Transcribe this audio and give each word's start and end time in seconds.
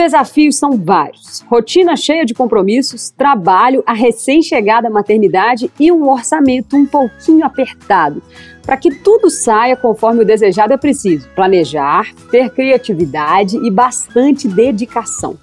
desafios 0.00 0.56
são 0.56 0.78
vários: 0.78 1.44
rotina 1.46 1.94
cheia 1.94 2.24
de 2.24 2.32
compromissos, 2.32 3.10
trabalho, 3.10 3.82
a 3.86 3.92
recém-chegada 3.92 4.88
maternidade 4.88 5.70
e 5.78 5.92
um 5.92 6.08
orçamento 6.08 6.74
um 6.74 6.86
pouquinho 6.86 7.44
apertado. 7.44 8.22
Para 8.62 8.78
que 8.78 8.94
tudo 8.94 9.28
saia 9.28 9.76
conforme 9.76 10.22
o 10.22 10.24
desejado, 10.24 10.72
é 10.72 10.76
preciso 10.78 11.28
planejar, 11.34 12.14
ter 12.30 12.48
criatividade 12.50 13.56
e 13.58 13.70
bastante 13.70 14.48
dedicação. 14.48 15.36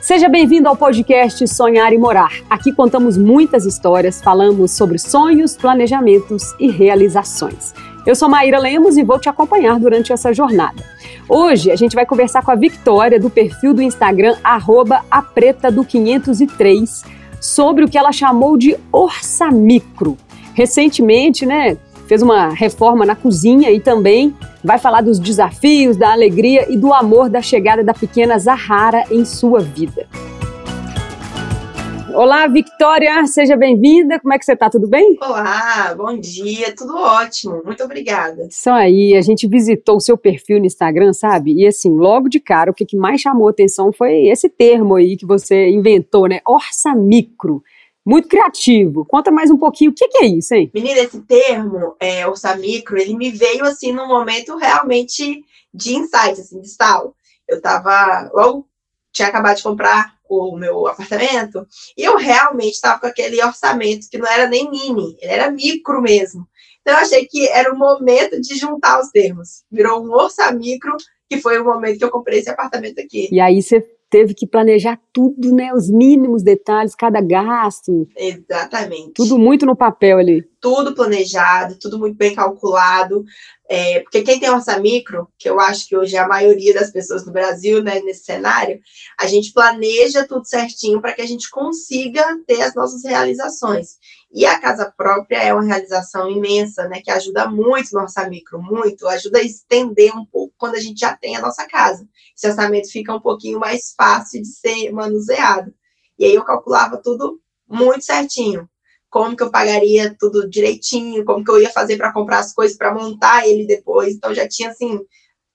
Seja 0.00 0.28
bem-vindo 0.28 0.68
ao 0.68 0.76
podcast 0.76 1.48
Sonhar 1.48 1.92
e 1.92 1.98
Morar. 1.98 2.32
Aqui 2.48 2.72
contamos 2.72 3.16
muitas 3.16 3.64
histórias, 3.64 4.20
falamos 4.20 4.72
sobre 4.72 4.98
sonhos, 4.98 5.56
planejamentos 5.56 6.54
e 6.60 6.70
realizações. 6.70 7.72
Eu 8.06 8.14
sou 8.14 8.28
Maíra 8.28 8.58
Lemos 8.58 8.98
e 8.98 9.02
vou 9.02 9.18
te 9.18 9.30
acompanhar 9.30 9.80
durante 9.80 10.12
essa 10.12 10.30
jornada. 10.30 10.82
Hoje 11.26 11.70
a 11.70 11.76
gente 11.76 11.94
vai 11.94 12.04
conversar 12.04 12.42
com 12.44 12.50
a 12.50 12.54
Victoria 12.54 13.18
do 13.18 13.30
perfil 13.30 13.72
do 13.72 13.80
Instagram 13.80 14.36
apreta 15.10 15.70
do 15.70 15.82
503 15.82 17.02
sobre 17.40 17.82
o 17.82 17.88
que 17.88 17.96
ela 17.96 18.12
chamou 18.12 18.58
de 18.58 18.76
orçamicro. 18.92 20.18
Recentemente, 20.52 21.46
né, 21.46 21.78
fez 22.06 22.20
uma 22.20 22.48
reforma 22.48 23.06
na 23.06 23.16
cozinha 23.16 23.70
e 23.70 23.80
também 23.80 24.36
vai 24.62 24.78
falar 24.78 25.00
dos 25.00 25.18
desafios, 25.18 25.96
da 25.96 26.12
alegria 26.12 26.70
e 26.70 26.76
do 26.76 26.92
amor 26.92 27.30
da 27.30 27.40
chegada 27.40 27.82
da 27.82 27.94
pequena 27.94 28.38
Zahara 28.38 29.04
em 29.10 29.24
sua 29.24 29.60
vida. 29.60 30.06
Olá, 32.14 32.46
Victoria, 32.46 33.26
seja 33.26 33.56
bem-vinda. 33.56 34.20
Como 34.20 34.32
é 34.32 34.38
que 34.38 34.44
você 34.44 34.52
está? 34.52 34.70
Tudo 34.70 34.86
bem? 34.86 35.18
Olá, 35.20 35.92
bom 35.96 36.16
dia, 36.16 36.72
tudo 36.72 36.96
ótimo. 36.96 37.60
Muito 37.64 37.82
obrigada. 37.82 38.46
Isso 38.48 38.70
aí, 38.70 39.16
a 39.16 39.20
gente 39.20 39.48
visitou 39.48 39.96
o 39.96 40.00
seu 40.00 40.16
perfil 40.16 40.60
no 40.60 40.66
Instagram, 40.66 41.12
sabe? 41.12 41.52
E 41.54 41.66
assim, 41.66 41.90
logo 41.90 42.28
de 42.28 42.38
cara, 42.38 42.70
o 42.70 42.74
que 42.74 42.96
mais 42.96 43.20
chamou 43.20 43.48
atenção 43.48 43.92
foi 43.92 44.28
esse 44.28 44.48
termo 44.48 44.94
aí 44.94 45.16
que 45.16 45.26
você 45.26 45.68
inventou, 45.68 46.28
né? 46.28 46.40
Orçamicro 46.46 47.62
muito 48.06 48.28
criativo. 48.28 49.04
Conta 49.04 49.30
mais 49.32 49.50
um 49.50 49.56
pouquinho, 49.56 49.90
o 49.90 49.94
que, 49.94 50.06
que 50.06 50.18
é 50.18 50.26
isso, 50.26 50.54
hein? 50.54 50.70
Menina, 50.72 51.00
esse 51.00 51.20
termo, 51.22 51.96
é, 51.98 52.26
orçamicro, 52.26 52.96
ele 52.96 53.16
me 53.16 53.30
veio, 53.30 53.64
assim, 53.64 53.92
num 53.92 54.06
momento 54.06 54.56
realmente 54.56 55.42
de 55.72 55.96
insight, 55.96 56.40
assim, 56.40 56.60
de 56.60 56.66
estalo. 56.66 57.14
Eu 57.48 57.60
tava, 57.60 58.30
logo, 58.32 58.66
tinha 59.14 59.28
acabado 59.28 59.56
de 59.56 59.62
comprar 59.62 60.14
o 60.28 60.56
meu 60.56 60.86
apartamento, 60.86 61.66
e 61.96 62.02
eu 62.02 62.16
realmente 62.16 62.74
estava 62.74 62.98
com 63.00 63.06
aquele 63.06 63.42
orçamento 63.42 64.08
que 64.10 64.18
não 64.18 64.26
era 64.26 64.48
nem 64.48 64.70
mini, 64.70 65.16
ele 65.20 65.32
era 65.32 65.50
micro 65.50 66.02
mesmo. 66.02 66.46
Então, 66.80 66.94
eu 66.94 67.00
achei 67.00 67.26
que 67.26 67.48
era 67.48 67.72
o 67.72 67.78
momento 67.78 68.38
de 68.40 68.58
juntar 68.58 69.00
os 69.00 69.08
termos. 69.08 69.64
Virou 69.70 70.04
um 70.04 70.12
orçamicro, 70.12 70.94
que 71.28 71.40
foi 71.40 71.58
o 71.58 71.64
momento 71.64 71.98
que 71.98 72.04
eu 72.04 72.10
comprei 72.10 72.40
esse 72.40 72.50
apartamento 72.50 73.00
aqui. 73.00 73.28
E 73.32 73.40
aí 73.40 73.62
você 73.62 73.80
teve 74.14 74.32
que 74.32 74.46
planejar 74.46 74.96
tudo, 75.12 75.52
né? 75.52 75.74
Os 75.74 75.90
mínimos 75.90 76.40
detalhes, 76.40 76.94
cada 76.94 77.20
gasto. 77.20 78.08
Exatamente. 78.16 79.10
Tudo 79.12 79.36
muito 79.36 79.66
no 79.66 79.74
papel 79.74 80.18
ali. 80.18 80.48
Tudo 80.60 80.94
planejado, 80.94 81.76
tudo 81.80 81.98
muito 81.98 82.16
bem 82.16 82.32
calculado. 82.32 83.24
É, 83.68 83.98
porque 84.00 84.22
quem 84.22 84.38
tem 84.38 84.48
orçamicro, 84.48 85.26
que 85.36 85.50
eu 85.50 85.58
acho 85.58 85.88
que 85.88 85.96
hoje 85.96 86.14
é 86.14 86.20
a 86.20 86.28
maioria 86.28 86.72
das 86.72 86.92
pessoas 86.92 87.26
no 87.26 87.32
Brasil, 87.32 87.82
né, 87.82 87.98
nesse 88.02 88.24
cenário, 88.24 88.78
a 89.18 89.26
gente 89.26 89.52
planeja 89.52 90.24
tudo 90.24 90.46
certinho 90.46 91.00
para 91.00 91.12
que 91.12 91.22
a 91.22 91.26
gente 91.26 91.50
consiga 91.50 92.22
ter 92.46 92.62
as 92.62 92.72
nossas 92.72 93.02
realizações. 93.02 93.96
E 94.34 94.44
a 94.44 94.58
casa 94.58 94.92
própria 94.96 95.38
é 95.38 95.54
uma 95.54 95.62
realização 95.62 96.28
imensa, 96.28 96.88
né, 96.88 97.00
que 97.00 97.08
ajuda 97.08 97.48
muito 97.48 97.90
no 97.92 98.00
orçamento, 98.00 98.58
muito, 98.58 99.06
ajuda 99.06 99.38
a 99.38 99.42
estender 99.42 100.12
um 100.12 100.26
pouco 100.26 100.52
quando 100.58 100.74
a 100.74 100.80
gente 100.80 100.98
já 100.98 101.16
tem 101.16 101.36
a 101.36 101.40
nossa 101.40 101.64
casa. 101.68 102.04
Esse 102.36 102.48
orçamento 102.48 102.90
fica 102.90 103.14
um 103.14 103.20
pouquinho 103.20 103.60
mais 103.60 103.94
fácil 103.96 104.42
de 104.42 104.48
ser 104.48 104.90
manuseado. 104.90 105.72
E 106.18 106.24
aí 106.24 106.34
eu 106.34 106.42
calculava 106.42 107.00
tudo 107.00 107.40
muito 107.68 108.04
certinho. 108.04 108.68
Como 109.08 109.36
que 109.36 109.42
eu 109.44 109.52
pagaria 109.52 110.16
tudo 110.18 110.50
direitinho, 110.50 111.24
como 111.24 111.44
que 111.44 111.50
eu 111.52 111.60
ia 111.62 111.70
fazer 111.70 111.96
para 111.96 112.12
comprar 112.12 112.40
as 112.40 112.52
coisas 112.52 112.76
para 112.76 112.92
montar 112.92 113.46
ele 113.46 113.64
depois. 113.64 114.16
Então 114.16 114.34
já 114.34 114.48
tinha 114.48 114.70
assim 114.70 114.98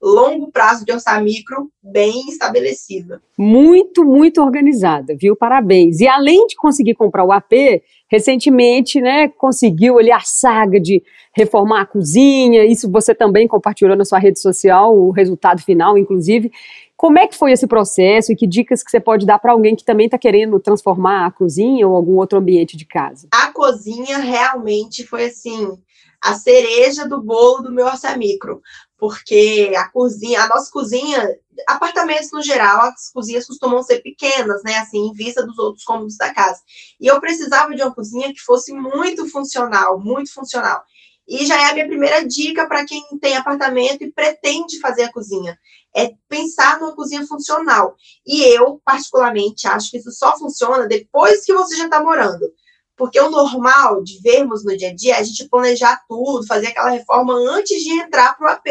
longo 0.01 0.51
prazo 0.51 0.85
de 0.85 0.91
orçamicro 0.91 1.69
bem 1.83 2.27
estabelecido. 2.29 3.19
Muito, 3.37 4.05
muito 4.05 4.41
organizada, 4.41 5.15
viu? 5.19 5.35
Parabéns. 5.35 5.99
E 5.99 6.07
além 6.07 6.47
de 6.47 6.55
conseguir 6.55 6.95
comprar 6.95 7.25
o 7.25 7.31
AP, 7.31 7.81
recentemente, 8.09 9.01
né, 9.01 9.27
conseguiu 9.27 9.99
ali 9.99 10.11
a 10.11 10.21
saga 10.21 10.79
de 10.79 11.03
reformar 11.33 11.81
a 11.81 11.85
cozinha. 11.85 12.65
Isso 12.65 12.89
você 12.89 13.13
também 13.13 13.47
compartilhou 13.47 13.95
na 13.95 14.05
sua 14.05 14.19
rede 14.19 14.39
social, 14.39 14.97
o 14.97 15.11
resultado 15.11 15.61
final, 15.61 15.97
inclusive. 15.97 16.51
Como 16.97 17.17
é 17.17 17.27
que 17.27 17.37
foi 17.37 17.53
esse 17.53 17.65
processo 17.65 18.31
e 18.31 18.35
que 18.35 18.45
dicas 18.45 18.83
que 18.83 18.91
você 18.91 18.99
pode 18.99 19.25
dar 19.25 19.39
para 19.39 19.53
alguém 19.53 19.73
que 19.73 19.85
também 19.85 20.07
está 20.07 20.17
querendo 20.17 20.59
transformar 20.59 21.27
a 21.27 21.31
cozinha 21.31 21.87
ou 21.87 21.95
algum 21.95 22.17
outro 22.17 22.39
ambiente 22.39 22.75
de 22.75 22.85
casa? 22.85 23.29
A 23.31 23.53
cozinha 23.53 24.17
realmente 24.17 25.05
foi 25.05 25.25
assim 25.25 25.77
a 26.21 26.33
cereja 26.35 27.07
do 27.07 27.21
bolo 27.21 27.63
do 27.63 27.71
meu 27.71 27.85
orçamicro, 27.85 28.61
porque 28.97 29.73
a 29.77 29.89
cozinha, 29.89 30.43
a 30.43 30.47
nossa 30.47 30.69
cozinha, 30.69 31.35
apartamentos 31.67 32.31
no 32.31 32.43
geral, 32.43 32.81
as 32.81 33.09
cozinhas 33.11 33.47
costumam 33.47 33.81
ser 33.81 34.01
pequenas, 34.01 34.61
né, 34.63 34.77
assim, 34.77 35.07
em 35.07 35.13
vista 35.13 35.45
dos 35.45 35.57
outros 35.57 35.85
cômodos 35.85 36.17
da 36.17 36.33
casa. 36.33 36.59
E 36.99 37.07
eu 37.07 37.19
precisava 37.21 37.73
de 37.73 37.81
uma 37.81 37.93
cozinha 37.93 38.33
que 38.33 38.41
fosse 38.41 38.73
muito 38.73 39.29
funcional, 39.29 39.99
muito 39.99 40.33
funcional. 40.33 40.83
E 41.29 41.45
já 41.45 41.61
é 41.61 41.65
a 41.69 41.73
minha 41.73 41.87
primeira 41.87 42.27
dica 42.27 42.67
para 42.67 42.83
quem 42.85 43.03
tem 43.21 43.37
apartamento 43.37 44.03
e 44.03 44.11
pretende 44.11 44.79
fazer 44.79 45.03
a 45.03 45.11
cozinha. 45.11 45.57
É 45.95 46.11
pensar 46.27 46.79
numa 46.79 46.95
cozinha 46.95 47.25
funcional. 47.25 47.95
E 48.25 48.41
eu, 48.41 48.81
particularmente, 48.83 49.67
acho 49.67 49.91
que 49.91 49.97
isso 49.97 50.11
só 50.11 50.37
funciona 50.37 50.87
depois 50.87 51.45
que 51.45 51.53
você 51.53 51.75
já 51.75 51.85
está 51.85 52.03
morando. 52.03 52.51
Porque 52.99 53.17
o 53.17 53.29
normal 53.29 54.03
de 54.03 54.21
vermos 54.21 54.65
no 54.65 54.75
dia 54.75 54.89
a 54.89 54.93
dia 54.93 55.15
é 55.15 55.19
a 55.19 55.23
gente 55.23 55.47
planejar 55.47 56.03
tudo, 56.05 56.45
fazer 56.45 56.67
aquela 56.67 56.89
reforma 56.89 57.33
antes 57.33 57.81
de 57.81 57.93
entrar 57.93 58.37
para 58.37 58.45
o 58.45 58.51
AP. 58.51 58.67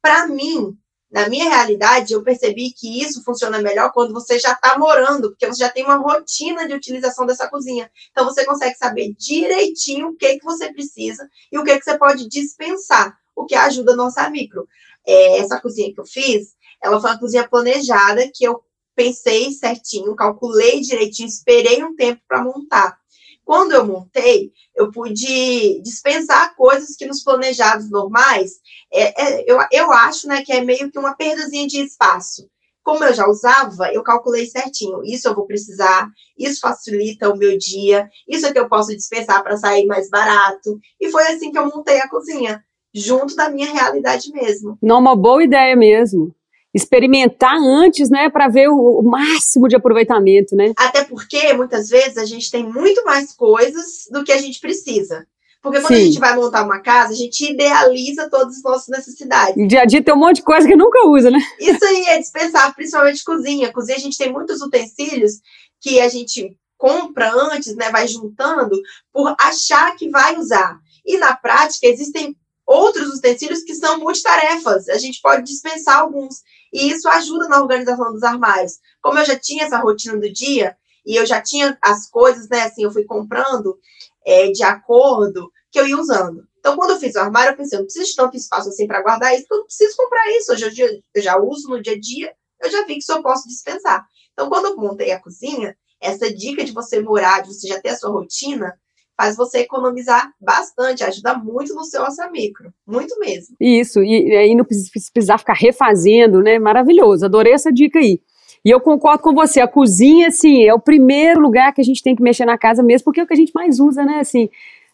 Para 0.00 0.26
mim, 0.26 0.74
na 1.10 1.28
minha 1.28 1.46
realidade, 1.46 2.14
eu 2.14 2.22
percebi 2.22 2.72
que 2.72 3.02
isso 3.02 3.22
funciona 3.22 3.60
melhor 3.60 3.92
quando 3.92 4.14
você 4.14 4.38
já 4.38 4.52
está 4.52 4.78
morando, 4.78 5.28
porque 5.28 5.46
você 5.46 5.58
já 5.58 5.68
tem 5.68 5.84
uma 5.84 5.96
rotina 5.96 6.66
de 6.66 6.72
utilização 6.72 7.26
dessa 7.26 7.50
cozinha. 7.50 7.90
Então, 8.10 8.24
você 8.24 8.46
consegue 8.46 8.78
saber 8.78 9.12
direitinho 9.18 10.08
o 10.08 10.16
que, 10.16 10.38
que 10.38 10.44
você 10.44 10.72
precisa 10.72 11.28
e 11.52 11.58
o 11.58 11.62
que, 11.62 11.78
que 11.78 11.84
você 11.84 11.98
pode 11.98 12.26
dispensar, 12.30 13.14
o 13.36 13.44
que 13.44 13.54
ajuda 13.54 13.94
no 13.94 14.04
orçamicro. 14.04 14.66
É, 15.06 15.36
essa 15.36 15.60
cozinha 15.60 15.92
que 15.92 16.00
eu 16.00 16.06
fiz, 16.06 16.54
ela 16.82 16.98
foi 16.98 17.10
uma 17.10 17.18
cozinha 17.18 17.46
planejada, 17.46 18.26
que 18.34 18.44
eu 18.44 18.62
pensei 18.96 19.52
certinho, 19.52 20.16
calculei 20.16 20.80
direitinho, 20.80 21.28
esperei 21.28 21.84
um 21.84 21.94
tempo 21.94 22.22
para 22.26 22.42
montar. 22.42 22.98
Quando 23.44 23.72
eu 23.72 23.84
montei, 23.84 24.52
eu 24.76 24.90
pude 24.90 25.80
dispensar 25.82 26.54
coisas 26.54 26.94
que 26.96 27.06
nos 27.06 27.22
planejados 27.22 27.90
normais, 27.90 28.52
é, 28.92 29.22
é, 29.22 29.44
eu, 29.50 29.58
eu 29.72 29.92
acho 29.92 30.28
né, 30.28 30.42
que 30.42 30.52
é 30.52 30.60
meio 30.60 30.90
que 30.90 30.98
uma 30.98 31.16
perdazinha 31.16 31.66
de 31.66 31.80
espaço. 31.80 32.48
Como 32.82 33.04
eu 33.04 33.12
já 33.12 33.28
usava, 33.28 33.92
eu 33.92 34.02
calculei 34.02 34.46
certinho. 34.46 35.02
Isso 35.04 35.28
eu 35.28 35.34
vou 35.34 35.46
precisar, 35.46 36.08
isso 36.38 36.60
facilita 36.60 37.28
o 37.28 37.36
meu 37.36 37.58
dia, 37.58 38.08
isso 38.26 38.46
é 38.46 38.52
que 38.52 38.58
eu 38.58 38.68
posso 38.68 38.94
dispensar 38.96 39.42
para 39.42 39.56
sair 39.56 39.86
mais 39.86 40.08
barato. 40.08 40.78
E 41.00 41.10
foi 41.10 41.24
assim 41.24 41.50
que 41.50 41.58
eu 41.58 41.66
montei 41.66 42.00
a 42.00 42.08
cozinha, 42.08 42.64
junto 42.94 43.36
da 43.36 43.50
minha 43.50 43.70
realidade 43.70 44.30
mesmo. 44.32 44.78
Não, 44.80 44.98
uma 44.98 45.14
boa 45.14 45.42
ideia 45.44 45.76
mesmo 45.76 46.34
experimentar 46.72 47.56
antes, 47.56 48.08
né, 48.10 48.30
para 48.30 48.48
ver 48.48 48.68
o, 48.68 49.00
o, 49.00 49.02
máximo 49.02 49.66
de 49.68 49.76
aproveitamento, 49.76 50.54
né? 50.54 50.72
Até 50.76 51.04
porque 51.04 51.52
muitas 51.52 51.88
vezes 51.88 52.16
a 52.16 52.24
gente 52.24 52.50
tem 52.50 52.64
muito 52.64 53.04
mais 53.04 53.32
coisas 53.32 54.06
do 54.10 54.22
que 54.22 54.32
a 54.32 54.38
gente 54.38 54.60
precisa. 54.60 55.26
Porque 55.62 55.80
quando 55.80 55.94
Sim. 55.94 56.02
a 56.02 56.04
gente 56.06 56.18
vai 56.18 56.34
montar 56.36 56.64
uma 56.64 56.80
casa, 56.80 57.12
a 57.12 57.16
gente 57.16 57.52
idealiza 57.52 58.30
todas 58.30 58.56
as 58.56 58.62
nossas 58.62 58.88
necessidades. 58.88 59.56
No 59.56 59.68
dia 59.68 59.82
a 59.82 59.84
dia 59.84 60.02
tem 60.02 60.14
um 60.14 60.18
monte 60.18 60.36
de 60.36 60.42
coisa 60.42 60.66
que 60.66 60.76
nunca 60.76 61.06
usa, 61.06 61.30
né? 61.30 61.38
Isso 61.58 61.84
aí 61.84 62.04
é 62.06 62.18
dispensar, 62.18 62.74
principalmente 62.74 63.22
cozinha. 63.22 63.72
Cozinha 63.72 63.98
a 63.98 64.00
gente 64.00 64.16
tem 64.16 64.32
muitos 64.32 64.62
utensílios 64.62 65.32
que 65.80 66.00
a 66.00 66.08
gente 66.08 66.56
compra 66.78 67.30
antes, 67.52 67.76
né, 67.76 67.90
vai 67.90 68.08
juntando 68.08 68.74
por 69.12 69.34
achar 69.38 69.94
que 69.96 70.08
vai 70.08 70.38
usar. 70.38 70.78
E 71.04 71.18
na 71.18 71.36
prática 71.36 71.86
existem 71.86 72.34
outros 72.70 73.16
utensílios 73.16 73.64
que 73.64 73.74
são 73.74 73.98
multitarefas. 73.98 74.88
A 74.88 74.96
gente 74.96 75.20
pode 75.20 75.42
dispensar 75.42 75.98
alguns. 75.98 76.36
E 76.72 76.88
isso 76.88 77.08
ajuda 77.08 77.48
na 77.48 77.60
organização 77.60 78.12
dos 78.12 78.22
armários. 78.22 78.74
Como 79.02 79.18
eu 79.18 79.24
já 79.24 79.36
tinha 79.36 79.64
essa 79.64 79.78
rotina 79.78 80.16
do 80.16 80.32
dia, 80.32 80.76
e 81.04 81.16
eu 81.16 81.26
já 81.26 81.42
tinha 81.42 81.76
as 81.82 82.08
coisas, 82.08 82.48
né? 82.48 82.62
Assim, 82.62 82.84
eu 82.84 82.92
fui 82.92 83.04
comprando 83.04 83.76
é, 84.24 84.52
de 84.52 84.62
acordo 84.62 85.50
que 85.72 85.80
eu 85.80 85.88
ia 85.88 85.98
usando. 85.98 86.46
Então, 86.60 86.76
quando 86.76 86.90
eu 86.90 87.00
fiz 87.00 87.16
o 87.16 87.18
armário, 87.18 87.52
eu 87.52 87.56
pensei, 87.56 87.76
eu 87.76 87.80
não 87.80 87.86
preciso 87.86 88.10
de 88.10 88.16
tanto 88.16 88.36
espaço 88.36 88.68
assim 88.68 88.86
para 88.86 89.02
guardar 89.02 89.34
isso, 89.34 89.42
porque 89.42 89.54
eu 89.54 89.58
não 89.58 89.66
preciso 89.66 89.96
comprar 89.96 90.30
isso. 90.36 90.52
Hoje 90.52 90.82
eu, 90.82 91.00
eu 91.14 91.22
já 91.22 91.38
uso 91.38 91.68
no 91.68 91.82
dia 91.82 91.94
a 91.94 92.00
dia, 92.00 92.32
eu 92.62 92.70
já 92.70 92.84
vi 92.84 92.96
que 92.96 93.02
só 93.02 93.20
posso 93.20 93.48
dispensar. 93.48 94.06
Então, 94.32 94.48
quando 94.48 94.66
eu 94.66 94.76
montei 94.76 95.10
a 95.10 95.20
cozinha, 95.20 95.76
essa 96.00 96.32
dica 96.32 96.64
de 96.64 96.70
você 96.70 97.00
morar, 97.00 97.42
de 97.42 97.48
você 97.48 97.66
já 97.66 97.80
ter 97.80 97.88
a 97.88 97.96
sua 97.96 98.10
rotina, 98.10 98.78
faz 99.20 99.36
você 99.36 99.58
economizar 99.58 100.32
bastante, 100.40 101.04
ajuda 101.04 101.36
muito 101.36 101.74
no 101.74 101.84
seu 101.84 102.00
orçamento, 102.00 102.72
muito 102.86 103.18
mesmo. 103.20 103.54
Isso, 103.60 104.02
e 104.02 104.34
aí 104.34 104.54
não 104.54 104.64
precisar 104.64 105.36
ficar 105.36 105.52
refazendo, 105.52 106.40
né? 106.40 106.58
Maravilhoso, 106.58 107.26
adorei 107.26 107.52
essa 107.52 107.70
dica 107.70 107.98
aí. 107.98 108.22
E 108.64 108.70
eu 108.70 108.80
concordo 108.80 109.22
com 109.22 109.34
você, 109.34 109.60
a 109.60 109.68
cozinha, 109.68 110.28
assim, 110.28 110.64
é 110.64 110.72
o 110.72 110.80
primeiro 110.80 111.38
lugar 111.38 111.74
que 111.74 111.82
a 111.82 111.84
gente 111.84 112.02
tem 112.02 112.16
que 112.16 112.22
mexer 112.22 112.46
na 112.46 112.56
casa 112.56 112.82
mesmo, 112.82 113.04
porque 113.04 113.20
é 113.20 113.22
o 113.22 113.26
que 113.26 113.34
a 113.34 113.36
gente 113.36 113.52
mais 113.54 113.78
usa, 113.78 114.04
né? 114.06 114.20
Assim, 114.20 114.48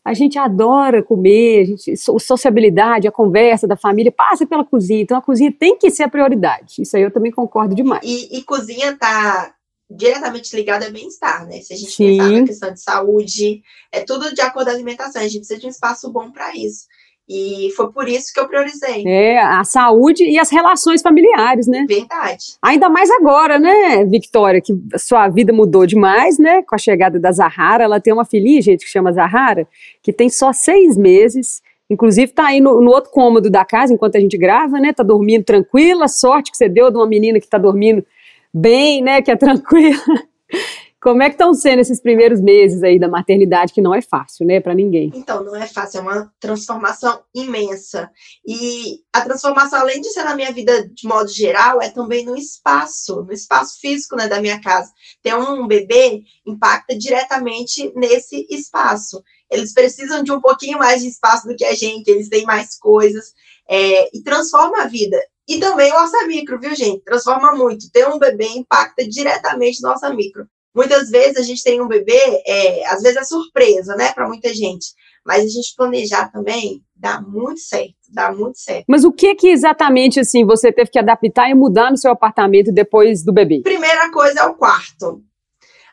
a 0.04 0.12
gente 0.12 0.36
adora 0.38 1.04
comer, 1.04 1.60
a 1.60 1.64
gente, 1.64 1.92
a 1.92 2.18
sociabilidade, 2.18 3.06
a 3.06 3.12
conversa 3.12 3.66
da 3.66 3.76
família 3.76 4.10
passa 4.10 4.44
pela 4.44 4.64
cozinha, 4.64 5.02
então 5.02 5.16
a 5.16 5.22
cozinha 5.22 5.52
tem 5.52 5.78
que 5.78 5.88
ser 5.88 6.02
a 6.02 6.08
prioridade. 6.08 6.82
Isso 6.82 6.96
aí 6.96 7.02
eu 7.04 7.12
também 7.12 7.30
concordo 7.30 7.76
demais. 7.76 8.02
E, 8.04 8.38
e 8.38 8.42
cozinha 8.42 8.96
tá 8.96 9.52
diretamente 9.90 10.54
ligada 10.54 10.86
a 10.86 10.90
bem-estar, 10.90 11.46
né? 11.46 11.60
Se 11.60 11.72
a 11.72 11.76
gente 11.76 11.92
Sim. 11.92 12.16
pensar 12.16 12.30
na 12.30 12.46
questão 12.46 12.72
de 12.72 12.82
saúde, 12.82 13.62
é 13.92 14.00
tudo 14.00 14.34
de 14.34 14.40
acordo 14.40 14.66
com 14.66 14.72
a 14.72 14.74
alimentação, 14.74 15.22
a 15.22 15.24
gente 15.24 15.38
precisa 15.38 15.60
de 15.60 15.66
um 15.66 15.70
espaço 15.70 16.10
bom 16.10 16.30
para 16.30 16.54
isso. 16.56 16.86
E 17.28 17.70
foi 17.76 17.90
por 17.90 18.08
isso 18.08 18.32
que 18.32 18.38
eu 18.38 18.46
priorizei. 18.46 19.02
É, 19.04 19.38
a 19.40 19.64
saúde 19.64 20.22
e 20.22 20.38
as 20.38 20.48
relações 20.48 21.02
familiares, 21.02 21.66
né? 21.66 21.84
Verdade. 21.88 22.56
Ainda 22.62 22.88
mais 22.88 23.10
agora, 23.10 23.58
né, 23.58 24.04
Victoria, 24.04 24.60
que 24.60 24.72
sua 24.96 25.28
vida 25.28 25.52
mudou 25.52 25.86
demais, 25.86 26.38
né? 26.38 26.62
Com 26.62 26.76
a 26.76 26.78
chegada 26.78 27.18
da 27.18 27.32
Zahara. 27.32 27.82
Ela 27.82 28.00
tem 28.00 28.12
uma 28.12 28.24
filhinha, 28.24 28.62
gente, 28.62 28.84
que 28.84 28.90
chama 28.90 29.12
Zahara, 29.12 29.66
que 30.02 30.12
tem 30.12 30.28
só 30.28 30.52
seis 30.52 30.96
meses. 30.96 31.62
Inclusive, 31.90 32.32
tá 32.32 32.46
aí 32.46 32.60
no, 32.60 32.80
no, 32.80 32.90
outro 32.90 33.10
cômodo 33.10 33.50
da 33.50 33.64
casa 33.64 33.92
enquanto 33.92 34.16
a 34.16 34.20
gente 34.20 34.38
grava, 34.38 34.78
né? 34.78 34.92
Tá 34.92 35.02
dormindo 35.02 35.44
tranquila. 35.44 36.06
Sorte 36.06 36.52
que 36.52 36.56
você 36.56 36.68
deu 36.68 36.92
de 36.92 36.96
uma 36.96 37.08
menina 37.08 37.40
que 37.40 37.48
tá 37.48 37.58
dormindo 37.58 38.04
bem, 38.56 39.02
né? 39.02 39.20
Que 39.20 39.30
é 39.30 39.36
tranquila. 39.36 40.02
Como 40.98 41.22
é 41.22 41.28
que 41.28 41.34
estão 41.34 41.54
sendo 41.54 41.78
esses 41.78 42.00
primeiros 42.00 42.40
meses 42.40 42.82
aí 42.82 42.98
da 42.98 43.06
maternidade, 43.06 43.72
que 43.72 43.80
não 43.80 43.94
é 43.94 44.02
fácil, 44.02 44.44
né, 44.44 44.60
para 44.60 44.74
ninguém? 44.74 45.12
Então, 45.14 45.44
não 45.44 45.54
é 45.54 45.64
fácil, 45.64 45.98
é 45.98 46.00
uma 46.00 46.34
transformação 46.40 47.22
imensa. 47.32 48.10
E 48.44 49.02
a 49.12 49.20
transformação, 49.20 49.78
além 49.78 50.00
de 50.00 50.08
ser 50.08 50.24
na 50.24 50.34
minha 50.34 50.50
vida 50.50 50.88
de 50.88 51.06
modo 51.06 51.28
geral, 51.28 51.80
é 51.80 51.90
também 51.90 52.24
no 52.24 52.36
espaço, 52.36 53.22
no 53.22 53.32
espaço 53.32 53.78
físico, 53.78 54.16
né, 54.16 54.26
da 54.26 54.40
minha 54.40 54.60
casa. 54.60 54.90
Ter 55.22 55.36
um 55.36 55.64
bebê 55.68 56.22
impacta 56.44 56.98
diretamente 56.98 57.92
nesse 57.94 58.44
espaço. 58.50 59.22
Eles 59.48 59.72
precisam 59.72 60.24
de 60.24 60.32
um 60.32 60.40
pouquinho 60.40 60.78
mais 60.78 61.02
de 61.02 61.08
espaço 61.08 61.46
do 61.46 61.54
que 61.54 61.64
a 61.64 61.74
gente, 61.74 62.08
eles 62.08 62.28
têm 62.28 62.44
mais 62.44 62.76
coisas, 62.76 63.32
é, 63.68 64.08
e 64.12 64.24
transforma 64.24 64.82
a 64.82 64.88
vida. 64.88 65.20
E 65.48 65.60
também 65.60 65.92
o 65.92 65.96
orça 65.96 66.26
micro, 66.26 66.58
viu, 66.58 66.74
gente? 66.74 67.04
Transforma 67.04 67.52
muito. 67.52 67.90
Ter 67.92 68.08
um 68.08 68.18
bebê 68.18 68.46
impacta 68.48 69.06
diretamente 69.06 69.80
no 69.80 69.90
orça 69.90 70.12
micro. 70.12 70.46
Muitas 70.74 71.08
vezes 71.08 71.38
a 71.38 71.42
gente 71.42 71.62
tem 71.62 71.80
um 71.80 71.88
bebê, 71.88 72.42
é, 72.46 72.86
às 72.86 73.00
vezes 73.00 73.16
é 73.16 73.24
surpresa, 73.24 73.96
né, 73.96 74.12
para 74.12 74.28
muita 74.28 74.52
gente. 74.52 74.88
Mas 75.24 75.44
a 75.44 75.48
gente 75.48 75.74
planejar 75.74 76.30
também 76.30 76.82
dá 76.94 77.20
muito 77.20 77.60
certo, 77.60 77.94
dá 78.12 78.30
muito 78.32 78.58
certo. 78.58 78.84
Mas 78.86 79.02
o 79.02 79.12
que 79.12 79.34
que 79.34 79.48
exatamente 79.48 80.20
assim 80.20 80.44
você 80.44 80.70
teve 80.70 80.90
que 80.90 80.98
adaptar 80.98 81.48
e 81.48 81.54
mudar 81.54 81.90
no 81.90 81.96
seu 81.96 82.10
apartamento 82.10 82.70
depois 82.70 83.24
do 83.24 83.32
bebê? 83.32 83.62
Primeira 83.62 84.10
coisa 84.10 84.40
é 84.40 84.44
o 84.44 84.54
quarto. 84.54 85.22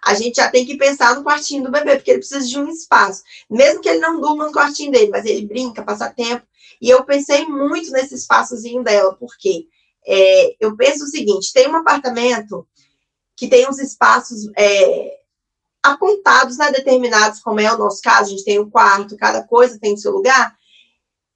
A 0.05 0.13
gente 0.15 0.35
já 0.35 0.49
tem 0.49 0.65
que 0.65 0.75
pensar 0.75 1.15
no 1.15 1.23
quartinho 1.23 1.63
do 1.63 1.71
bebê, 1.71 1.95
porque 1.95 2.11
ele 2.11 2.19
precisa 2.19 2.45
de 2.45 2.59
um 2.59 2.67
espaço. 2.67 3.23
Mesmo 3.49 3.79
que 3.79 3.87
ele 3.87 3.99
não 3.99 4.19
durma 4.19 4.47
no 4.47 4.51
quartinho 4.51 4.91
dele, 4.91 5.09
mas 5.09 5.25
ele 5.25 5.47
brinca, 5.47 5.81
passa 5.81 6.09
tempo. 6.09 6.45
E 6.83 6.89
eu 6.89 7.05
pensei 7.05 7.45
muito 7.45 7.91
nesse 7.91 8.13
espaçozinho 8.13 8.83
dela, 8.83 9.15
porque 9.15 9.67
é, 10.05 10.53
eu 10.59 10.75
penso 10.75 11.05
o 11.05 11.07
seguinte: 11.07 11.53
tem 11.53 11.69
um 11.69 11.77
apartamento 11.77 12.67
que 13.37 13.47
tem 13.47 13.65
uns 13.69 13.79
espaços 13.79 14.51
é, 14.57 15.17
apontados, 15.81 16.57
né, 16.57 16.71
determinados, 16.71 17.39
como 17.39 17.61
é 17.61 17.73
o 17.73 17.77
nosso 17.77 18.01
caso, 18.01 18.23
a 18.23 18.29
gente 18.31 18.43
tem 18.43 18.59
um 18.59 18.69
quarto, 18.69 19.15
cada 19.15 19.47
coisa 19.47 19.79
tem 19.79 19.93
o 19.93 19.97
seu 19.97 20.11
lugar, 20.11 20.53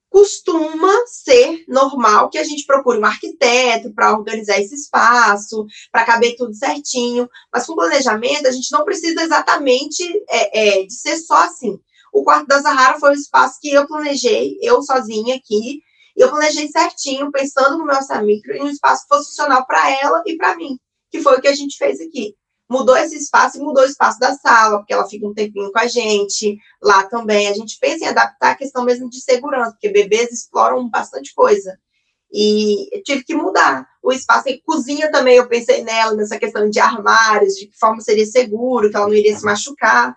costuma 0.09 0.91
ser 1.05 1.63
normal 1.65 2.29
que 2.29 2.37
a 2.37 2.43
gente 2.43 2.65
procure 2.65 2.99
um 2.99 3.05
arquiteto 3.05 3.93
para 3.93 4.11
organizar 4.11 4.59
esse 4.59 4.75
espaço, 4.75 5.65
para 5.93 6.03
caber 6.03 6.35
tudo 6.35 6.53
certinho, 6.53 7.29
mas 7.53 7.65
com 7.65 7.73
planejamento 7.73 8.47
a 8.47 8.51
gente 8.51 8.69
não 8.73 8.83
precisa 8.83 9.23
exatamente 9.23 10.03
é, 10.27 10.81
é, 10.81 10.85
de 10.85 10.93
ser 10.93 11.15
só 11.15 11.37
assim. 11.45 11.79
O 12.17 12.23
quarto 12.23 12.47
da 12.47 12.59
Zahara 12.59 12.99
foi 12.99 13.11
o 13.11 13.13
espaço 13.13 13.59
que 13.61 13.69
eu 13.69 13.85
planejei, 13.85 14.57
eu 14.61 14.81
sozinha 14.81 15.35
aqui, 15.35 15.81
eu 16.15 16.29
planejei 16.29 16.67
certinho, 16.67 17.31
pensando 17.31 17.77
no 17.77 17.85
meu 17.85 17.95
orçamento, 17.95 18.51
em 18.51 18.63
um 18.63 18.69
espaço 18.69 19.05
funcional 19.07 19.65
para 19.67 19.91
ela 20.01 20.23
e 20.25 20.35
para 20.35 20.55
mim 20.55 20.77
que 21.09 21.21
foi 21.21 21.37
o 21.37 21.41
que 21.41 21.47
a 21.47 21.55
gente 21.55 21.77
fez 21.77 21.99
aqui. 21.99 22.35
Mudou 22.69 22.97
esse 22.97 23.15
espaço 23.15 23.57
e 23.57 23.61
mudou 23.61 23.83
o 23.83 23.87
espaço 23.87 24.19
da 24.19 24.33
sala, 24.33 24.79
porque 24.79 24.93
ela 24.93 25.07
fica 25.07 25.25
um 25.25 25.33
tempinho 25.33 25.71
com 25.71 25.79
a 25.79 25.87
gente. 25.87 26.57
Lá 26.81 27.03
também 27.03 27.47
a 27.47 27.53
gente 27.53 27.77
pensa 27.79 28.05
em 28.05 28.07
adaptar 28.09 28.51
a 28.51 28.55
questão 28.55 28.83
mesmo 28.83 29.09
de 29.09 29.21
segurança, 29.21 29.71
porque 29.71 29.89
bebês 29.89 30.31
exploram 30.31 30.89
bastante 30.89 31.33
coisa. 31.33 31.77
E 32.31 32.89
tive 33.05 33.23
que 33.23 33.35
mudar 33.35 33.87
o 34.03 34.11
espaço. 34.11 34.49
E 34.49 34.61
cozinha 34.63 35.09
também, 35.09 35.37
eu 35.37 35.47
pensei 35.47 35.81
nela, 35.83 36.13
nessa 36.13 36.37
questão 36.37 36.69
de 36.69 36.79
armários, 36.79 37.53
de 37.53 37.67
que 37.67 37.77
forma 37.77 38.01
seria 38.01 38.25
seguro, 38.25 38.89
que 38.89 38.97
ela 38.97 39.07
não 39.07 39.13
iria 39.13 39.37
se 39.37 39.45
machucar. 39.45 40.13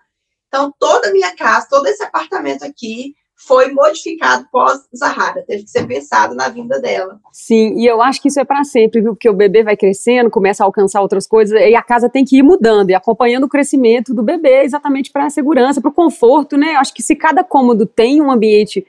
Então, 0.51 0.73
toda 0.77 1.07
a 1.07 1.13
minha 1.13 1.33
casa, 1.33 1.65
todo 1.69 1.87
esse 1.87 2.03
apartamento 2.03 2.65
aqui, 2.65 3.15
foi 3.47 3.71
modificado 3.71 4.45
pós-Zahara, 4.51 5.43
teve 5.47 5.63
que 5.63 5.69
ser 5.69 5.87
pensado 5.87 6.35
na 6.35 6.49
vinda 6.49 6.79
dela. 6.79 7.19
Sim, 7.31 7.79
e 7.79 7.87
eu 7.87 8.01
acho 8.01 8.21
que 8.21 8.27
isso 8.27 8.39
é 8.39 8.43
para 8.43 8.63
sempre, 8.65 9.01
viu? 9.01 9.13
Porque 9.13 9.29
o 9.29 9.33
bebê 9.33 9.63
vai 9.63 9.77
crescendo, 9.77 10.29
começa 10.29 10.61
a 10.61 10.65
alcançar 10.65 11.01
outras 11.01 11.25
coisas, 11.25 11.59
e 11.59 11.73
a 11.73 11.81
casa 11.81 12.09
tem 12.09 12.25
que 12.25 12.37
ir 12.37 12.43
mudando 12.43 12.89
e 12.89 12.93
acompanhando 12.93 13.45
o 13.45 13.49
crescimento 13.49 14.13
do 14.13 14.21
bebê, 14.21 14.63
exatamente 14.63 15.09
para 15.09 15.25
a 15.25 15.29
segurança, 15.29 15.81
para 15.81 15.89
o 15.89 15.93
conforto, 15.93 16.57
né? 16.57 16.75
Eu 16.75 16.79
acho 16.79 16.93
que 16.93 17.01
se 17.01 17.15
cada 17.15 17.43
cômodo 17.43 17.85
tem 17.85 18.21
um 18.21 18.29
ambiente 18.29 18.85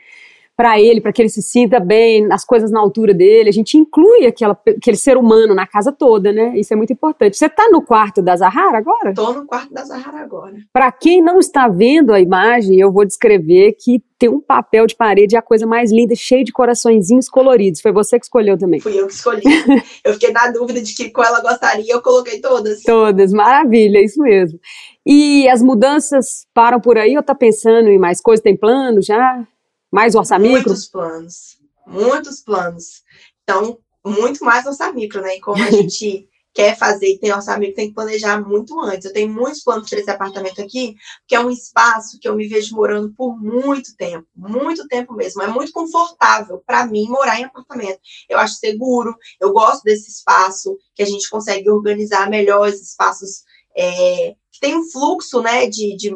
para 0.57 0.81
ele, 0.81 1.01
para 1.01 1.13
que 1.13 1.23
ele 1.23 1.29
se 1.29 1.43
sinta 1.43 1.81
bem, 1.81 2.29
as 2.31 2.45
coisas 2.45 2.71
na 2.71 2.79
altura 2.79 3.15
dele. 3.15 3.49
A 3.49 3.53
gente 3.53 3.77
inclui 3.77 4.27
aquela, 4.27 4.59
aquele 4.67 4.97
ser 4.97 5.17
humano 5.17 5.55
na 5.55 5.67
casa 5.67 5.91
toda, 5.91 6.31
né? 6.33 6.53
Isso 6.57 6.73
é 6.73 6.77
muito 6.77 6.93
importante. 6.93 7.37
Você 7.37 7.47
está 7.47 7.69
no 7.71 7.83
quarto 7.83 8.21
da 8.21 8.37
Zahara 8.37 8.79
agora? 8.79 9.11
Estou 9.11 9.33
no 9.33 9.47
quarto 9.47 9.73
da 9.73 9.85
Zahara 9.85 10.19
agora. 10.19 10.55
Para 10.73 10.93
quem 10.93 11.23
não 11.23 11.39
está 11.39 11.69
vendo 11.69 12.13
a 12.13 12.21
imagem, 12.21 12.79
eu 12.79 12.93
vou 12.93 13.05
descrever 13.05 13.77
que 13.79 14.03
tem 14.19 14.29
um 14.29 14.41
papel 14.41 14.87
de 14.87 14.95
parede, 14.95 15.37
a 15.37 15.43
coisa 15.43 15.67
mais 15.67 15.91
linda, 15.91 16.15
cheio 16.15 16.45
de 16.45 16.53
coraçõezinhos 16.53 17.29
coloridos. 17.29 17.81
Foi 17.81 17.91
você 17.91 18.19
que 18.19 18.25
escolheu 18.25 18.57
também? 18.57 18.79
Fui 18.79 18.97
eu 18.97 19.09
que 19.09 19.15
escolhi. 19.15 19.43
eu 20.05 20.13
fiquei 20.13 20.31
na 20.31 20.49
dúvida 20.49 20.81
de 20.81 20.95
que 20.95 21.11
qual 21.11 21.27
ela 21.27 21.41
gostaria, 21.41 21.93
eu 21.93 22.01
coloquei 22.01 22.41
todas. 22.41 22.83
Todas, 22.85 23.33
maravilha, 23.33 23.99
isso 24.01 24.23
mesmo. 24.23 24.61
E 25.05 25.49
as 25.49 25.61
mudanças 25.61 26.47
param 26.55 26.81
por 26.81 26.97
aí 26.97 27.17
ou 27.17 27.23
tá 27.23 27.35
pensando 27.35 27.89
em 27.89 27.99
mais 27.99 28.21
coisas? 28.21 28.43
Tem 28.43 28.57
plano 28.57 29.03
já? 29.03 29.45
Mais 29.93 30.15
orçamento? 30.15 30.53
Muitos 30.69 30.89
planos, 30.89 31.59
muitos 31.87 32.41
planos. 32.41 33.03
Então, 33.43 33.79
muito 34.05 34.43
mais 34.43 34.65
orçamento, 34.65 35.21
né? 35.21 35.37
E 35.37 35.41
como 35.41 35.63
a 35.63 35.69
gente 35.71 36.27
quer 36.55 36.77
fazer 36.77 37.07
e 37.07 37.19
tem 37.19 37.33
orçamento, 37.33 37.75
tem 37.75 37.89
que 37.89 37.95
planejar 37.95 38.41
muito 38.41 38.79
antes. 38.81 39.07
Eu 39.07 39.13
tenho 39.13 39.33
muitos 39.33 39.63
planos 39.63 39.89
para 39.89 39.99
esse 39.99 40.11
apartamento 40.11 40.61
aqui, 40.61 40.95
que 41.27 41.35
é 41.35 41.41
um 41.41 41.51
espaço 41.51 42.19
que 42.19 42.29
eu 42.29 42.35
me 42.35 42.47
vejo 42.47 42.75
morando 42.75 43.13
por 43.15 43.39
muito 43.39 43.95
tempo, 43.97 44.27
muito 44.35 44.87
tempo 44.87 45.15
mesmo. 45.15 45.43
É 45.43 45.47
muito 45.47 45.73
confortável 45.73 46.63
para 46.67 46.87
mim 46.87 47.07
morar 47.09 47.39
em 47.39 47.45
apartamento. 47.45 48.01
Eu 48.29 48.39
acho 48.39 48.55
seguro, 48.55 49.15
eu 49.41 49.53
gosto 49.53 49.83
desse 49.83 50.11
espaço, 50.11 50.77
que 50.95 51.03
a 51.03 51.07
gente 51.07 51.29
consegue 51.29 51.71
organizar 51.71 52.29
melhor 52.29 52.69
esses 52.69 52.91
espaços 52.91 53.43
é, 53.77 54.35
que 54.53 54.61
tem 54.61 54.77
um 54.77 54.85
fluxo, 54.91 55.41
né, 55.41 55.67
de, 55.67 55.97
de 55.97 56.15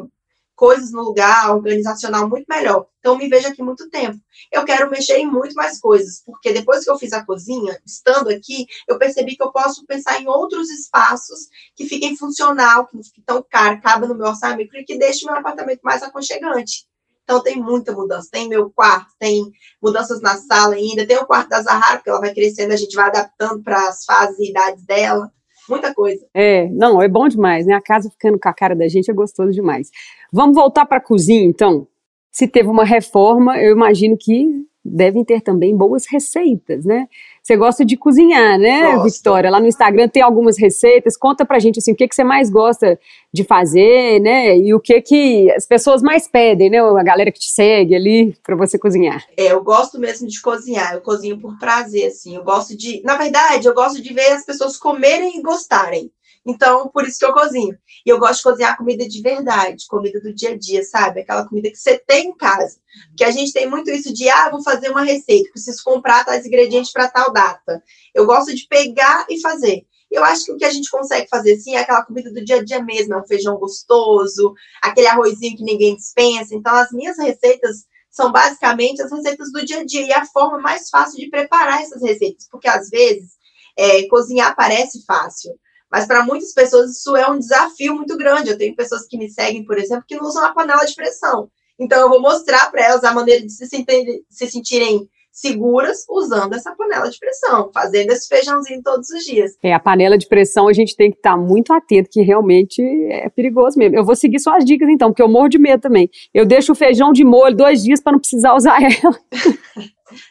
coisas 0.57 0.91
no 0.91 1.03
lugar, 1.03 1.55
organizacional 1.55 2.27
muito 2.27 2.47
melhor. 2.49 2.87
Então, 2.99 3.15
me 3.15 3.29
vejo 3.29 3.47
aqui 3.47 3.61
muito 3.61 3.87
tempo. 3.91 4.19
Eu 4.51 4.65
quero 4.65 4.89
mexer 4.89 5.17
em 5.19 5.25
muito 5.25 5.53
mais 5.53 5.79
coisas, 5.79 6.23
porque 6.25 6.51
depois 6.51 6.83
que 6.83 6.89
eu 6.89 6.97
fiz 6.97 7.13
a 7.13 7.23
cozinha, 7.23 7.79
estando 7.85 8.29
aqui, 8.29 8.65
eu 8.87 8.97
percebi 8.97 9.37
que 9.37 9.43
eu 9.43 9.51
posso 9.51 9.85
pensar 9.85 10.19
em 10.19 10.27
outros 10.27 10.69
espaços 10.71 11.47
que 11.75 11.85
fiquem 11.85 12.17
funcional, 12.17 12.87
que 12.87 12.95
não 12.95 13.03
fiquem 13.03 13.23
tão 13.23 13.45
caro, 13.47 13.79
cabe 13.81 14.07
no 14.07 14.15
meu 14.15 14.25
orçamento 14.25 14.75
e 14.75 14.83
que 14.83 14.97
deixe 14.97 15.25
meu 15.25 15.35
apartamento 15.35 15.81
mais 15.83 16.01
aconchegante. 16.01 16.87
Então, 17.23 17.43
tem 17.43 17.61
muita 17.61 17.91
mudança. 17.91 18.29
Tem 18.31 18.49
meu 18.49 18.69
quarto, 18.71 19.13
tem 19.19 19.51
mudanças 19.81 20.21
na 20.21 20.37
sala 20.37 20.73
ainda, 20.73 21.05
tem 21.05 21.17
o 21.17 21.25
quarto 21.27 21.49
da 21.49 21.61
Zahara, 21.61 21.97
porque 21.97 22.09
ela 22.09 22.19
vai 22.19 22.33
crescendo, 22.33 22.73
a 22.73 22.77
gente 22.77 22.95
vai 22.95 23.07
adaptando 23.07 23.61
para 23.61 23.87
as 23.87 24.03
fases 24.05 24.39
e 24.39 24.49
idades 24.49 24.83
dela 24.85 25.31
muita 25.69 25.93
coisa. 25.93 26.25
É, 26.33 26.67
não, 26.69 27.01
é 27.01 27.07
bom 27.07 27.27
demais, 27.27 27.65
né? 27.65 27.73
A 27.73 27.81
casa 27.81 28.09
ficando 28.09 28.39
com 28.39 28.49
a 28.49 28.53
cara 28.53 28.75
da 28.75 28.87
gente 28.87 29.09
é 29.09 29.13
gostoso 29.13 29.51
demais. 29.51 29.89
Vamos 30.31 30.55
voltar 30.55 30.85
para 30.85 30.97
a 30.97 31.01
cozinha, 31.01 31.43
então. 31.43 31.87
Se 32.31 32.47
teve 32.47 32.69
uma 32.69 32.83
reforma, 32.83 33.57
eu 33.57 33.71
imagino 33.71 34.15
que 34.17 34.66
devem 34.87 35.23
ter 35.23 35.41
também 35.41 35.75
boas 35.75 36.05
receitas, 36.09 36.85
né? 36.85 37.07
Você 37.43 37.55
gosta 37.55 37.85
de 37.85 37.95
cozinhar, 37.95 38.59
né, 38.59 38.91
Gosto. 38.91 39.03
Victoria? 39.05 39.49
Lá 39.49 39.59
no 39.59 39.67
Instagram 39.67 40.09
tem 40.09 40.21
algumas 40.21 40.57
receitas. 40.57 41.15
Conta 41.15 41.45
pra 41.45 41.59
gente 41.59 41.79
assim, 41.79 41.93
o 41.93 41.95
que, 41.95 42.07
que 42.07 42.13
você 42.13 42.23
mais 42.23 42.49
gosta 42.49 42.99
de 43.31 43.43
fazer, 43.45 44.19
né? 44.19 44.57
E 44.57 44.73
o 44.73 44.79
que 44.79 45.01
que 45.01 45.51
as 45.51 45.65
pessoas 45.65 46.01
mais 46.01 46.27
pedem, 46.27 46.69
né? 46.69 46.79
A 46.79 47.03
galera 47.03 47.31
que 47.31 47.39
te 47.39 47.49
segue 47.49 47.95
ali 47.95 48.35
para 48.43 48.55
você 48.55 48.77
cozinhar. 48.77 49.23
É, 49.37 49.53
eu 49.53 49.63
gosto 49.63 49.97
mesmo 49.97 50.27
de 50.27 50.41
cozinhar. 50.41 50.93
Eu 50.93 51.01
cozinho 51.01 51.39
por 51.39 51.57
prazer, 51.57 52.07
assim. 52.07 52.35
Eu 52.35 52.43
gosto 52.43 52.75
de, 52.75 53.01
na 53.03 53.15
verdade, 53.15 53.65
eu 53.65 53.73
gosto 53.73 54.01
de 54.01 54.13
ver 54.13 54.31
as 54.31 54.45
pessoas 54.45 54.75
comerem 54.75 55.37
e 55.37 55.41
gostarem. 55.41 56.11
Então, 56.47 56.87
por 56.87 57.05
isso 57.05 57.19
que 57.19 57.25
eu 57.25 57.33
cozinho. 57.33 57.77
E 58.05 58.09
eu 58.09 58.17
gosto 58.17 58.37
de 58.37 58.43
cozinhar 58.43 58.77
comida 58.77 59.05
de 59.05 59.21
verdade, 59.21 59.85
comida 59.85 60.21
do 60.21 60.33
dia 60.33 60.51
a 60.51 60.57
dia, 60.57 60.81
sabe? 60.81 61.19
Aquela 61.19 61.45
comida 61.45 61.69
que 61.69 61.75
você 61.75 61.97
tem 61.97 62.29
em 62.29 62.37
casa. 62.37 62.79
Porque 63.09 63.25
a 63.25 63.31
gente 63.31 63.51
tem 63.51 63.69
muito 63.69 63.91
isso 63.91 64.13
de, 64.13 64.29
ah, 64.29 64.49
vou 64.49 64.63
fazer 64.63 64.89
uma 64.89 65.03
receita, 65.03 65.51
preciso 65.51 65.83
comprar 65.83 66.23
tais 66.23 66.45
ingredientes 66.45 66.93
para 66.93 67.09
tal 67.09 67.33
data. 67.33 67.83
Eu 68.15 68.25
gosto 68.25 68.55
de 68.55 68.65
pegar 68.65 69.25
e 69.29 69.41
fazer. 69.41 69.85
Eu 70.09 70.23
acho 70.23 70.45
que 70.45 70.53
o 70.53 70.57
que 70.57 70.63
a 70.63 70.71
gente 70.71 70.89
consegue 70.89 71.27
fazer 71.27 71.55
assim 71.55 71.75
é 71.75 71.79
aquela 71.79 72.05
comida 72.05 72.31
do 72.31 72.43
dia 72.43 72.57
a 72.57 72.63
dia 72.63 72.81
mesmo, 72.81 73.13
é 73.13 73.17
um 73.17 73.27
feijão 73.27 73.57
gostoso, 73.57 74.53
aquele 74.81 75.07
arrozinho 75.07 75.57
que 75.57 75.63
ninguém 75.65 75.97
dispensa. 75.97 76.55
Então, 76.55 76.73
as 76.73 76.91
minhas 76.93 77.17
receitas 77.17 77.85
são 78.09 78.31
basicamente 78.31 79.01
as 79.01 79.11
receitas 79.11 79.51
do 79.51 79.65
dia 79.65 79.81
a 79.81 79.85
dia 79.85 80.07
e 80.07 80.13
a 80.13 80.25
forma 80.25 80.59
mais 80.59 80.89
fácil 80.89 81.19
de 81.19 81.29
preparar 81.29 81.81
essas 81.81 82.01
receitas, 82.01 82.47
porque 82.49 82.69
às 82.69 82.89
vezes 82.89 83.31
é, 83.77 84.07
cozinhar 84.07 84.55
parece 84.55 85.05
fácil, 85.05 85.51
mas 85.91 86.05
para 86.05 86.23
muitas 86.23 86.53
pessoas 86.53 86.91
isso 86.91 87.15
é 87.15 87.29
um 87.29 87.39
desafio 87.39 87.95
muito 87.95 88.17
grande. 88.17 88.49
Eu 88.49 88.57
tenho 88.57 88.75
pessoas 88.75 89.05
que 89.07 89.17
me 89.17 89.29
seguem, 89.29 89.65
por 89.65 89.77
exemplo, 89.77 90.05
que 90.07 90.15
não 90.15 90.25
usam 90.25 90.45
a 90.45 90.53
panela 90.53 90.85
de 90.85 90.95
pressão. 90.95 91.49
Então, 91.79 91.99
eu 91.99 92.09
vou 92.09 92.21
mostrar 92.21 92.71
para 92.71 92.83
elas 92.83 93.03
a 93.03 93.13
maneira 93.13 93.45
de 93.45 93.51
se, 93.51 93.67
sentir, 93.67 94.23
se 94.29 94.47
sentirem 94.47 95.07
seguras 95.37 96.03
usando 96.09 96.53
essa 96.53 96.75
panela 96.75 97.07
de 97.09 97.19
pressão, 97.19 97.69
fazendo 97.71 98.11
esse 98.11 98.27
feijãozinho 98.27 98.81
todos 98.81 99.07
os 99.11 99.23
dias. 99.23 99.51
É, 99.61 99.71
a 99.71 99.79
panela 99.79 100.17
de 100.17 100.27
pressão 100.27 100.67
a 100.67 100.73
gente 100.73 100.95
tem 100.95 101.11
que 101.11 101.17
estar 101.17 101.35
tá 101.35 101.37
muito 101.37 101.71
atento, 101.71 102.09
que 102.11 102.21
realmente 102.23 102.81
é 103.11 103.29
perigoso 103.29 103.77
mesmo. 103.77 103.95
Eu 103.95 104.03
vou 104.03 104.15
seguir 104.15 104.39
só 104.39 104.57
as 104.57 104.65
dicas 104.65 104.89
então, 104.89 105.09
porque 105.09 105.21
eu 105.21 105.29
morro 105.29 105.47
de 105.47 105.59
medo 105.59 105.79
também. 105.79 106.09
Eu 106.33 106.43
deixo 106.43 106.71
o 106.71 106.75
feijão 106.75 107.11
de 107.11 107.23
molho 107.23 107.55
dois 107.55 107.83
dias 107.83 108.01
para 108.01 108.13
não 108.13 108.19
precisar 108.19 108.55
usar 108.55 108.79
ela. 108.81 109.19